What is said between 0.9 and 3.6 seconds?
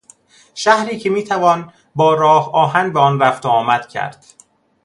که میتوان با راه آهن به آن رفت و